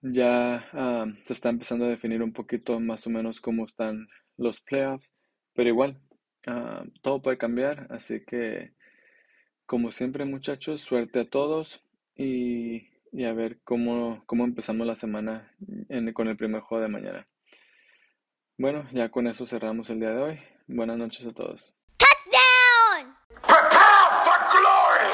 ya 0.03 0.67
ah, 0.73 1.05
se 1.25 1.33
está 1.33 1.49
empezando 1.49 1.85
a 1.85 1.89
definir 1.89 2.21
un 2.21 2.33
poquito 2.33 2.79
más 2.79 3.07
o 3.07 3.09
menos 3.09 3.39
cómo 3.39 3.65
están 3.65 4.07
los 4.37 4.59
playoffs, 4.61 5.13
pero 5.53 5.69
igual, 5.69 5.99
todo 7.01 7.21
puede 7.21 7.37
cambiar, 7.37 7.87
así 7.89 8.23
que 8.25 8.73
como 9.65 9.91
siempre 9.91 10.25
muchachos, 10.25 10.81
suerte 10.81 11.21
a 11.21 11.29
todos 11.29 11.81
y, 12.15 12.89
y 13.11 13.23
a 13.23 13.33
ver 13.33 13.59
cómo, 13.63 14.23
cómo 14.25 14.43
empezamos 14.43 14.85
la 14.85 14.95
semana 14.95 15.55
en, 15.89 16.11
con 16.13 16.27
el 16.27 16.35
primer 16.35 16.61
juego 16.61 16.81
de 16.81 16.89
mañana. 16.89 17.27
Bueno, 18.57 18.85
ya 18.91 19.09
con 19.09 19.27
eso 19.27 19.45
cerramos 19.45 19.89
el 19.89 19.99
día 19.99 20.11
de 20.11 20.21
hoy. 20.21 20.39
Buenas 20.67 20.97
noches 20.97 21.25
a 21.25 21.33
todos. 21.33 21.73
Touchdown! 21.97 23.15
Prepare 23.41 24.25
for 24.25 24.39
glory! 24.51 25.13